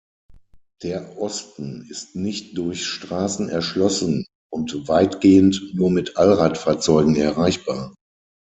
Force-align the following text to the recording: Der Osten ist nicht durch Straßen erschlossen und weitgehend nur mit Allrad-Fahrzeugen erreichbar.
Der 0.81 1.19
Osten 1.19 1.85
ist 1.87 2.15
nicht 2.15 2.57
durch 2.57 2.87
Straßen 2.87 3.49
erschlossen 3.49 4.25
und 4.51 4.87
weitgehend 4.87 5.75
nur 5.75 5.91
mit 5.91 6.17
Allrad-Fahrzeugen 6.17 7.15
erreichbar. 7.17 7.93